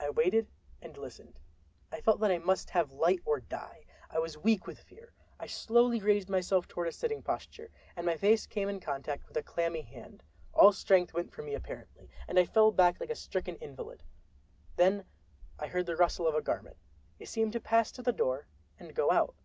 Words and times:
I 0.00 0.10
waited 0.10 0.48
and 0.82 0.98
listened. 0.98 1.38
I 1.92 2.00
felt 2.00 2.18
that 2.18 2.30
I 2.32 2.38
must 2.38 2.70
have 2.70 2.90
light 2.90 3.20
or 3.24 3.38
die. 3.38 3.84
I 4.10 4.18
was 4.18 4.36
weak 4.36 4.66
with 4.66 4.80
fear. 4.80 5.12
I 5.38 5.46
slowly 5.46 6.00
raised 6.00 6.28
myself 6.28 6.66
toward 6.66 6.88
a 6.88 6.92
sitting 6.92 7.22
posture, 7.22 7.70
and 7.94 8.04
my 8.04 8.16
face 8.16 8.48
came 8.48 8.68
in 8.68 8.80
contact 8.80 9.28
with 9.28 9.36
a 9.36 9.44
clammy 9.44 9.82
hand! 9.82 10.24
All 10.52 10.72
strength 10.72 11.14
went 11.14 11.30
from 11.32 11.44
me 11.44 11.54
apparently, 11.54 12.10
and 12.26 12.36
I 12.36 12.46
fell 12.46 12.72
back 12.72 12.98
like 12.98 13.10
a 13.10 13.14
stricken 13.14 13.54
invalid. 13.58 14.02
Then 14.74 15.04
I 15.56 15.68
heard 15.68 15.86
the 15.86 15.94
rustle 15.94 16.26
of 16.26 16.34
a 16.34 16.42
garment—it 16.42 17.28
seemed 17.28 17.52
to 17.52 17.60
pass 17.60 17.92
to 17.92 18.02
the 18.02 18.10
door 18.12 18.48
and 18.76 18.92
go 18.92 19.12
out. 19.12 19.36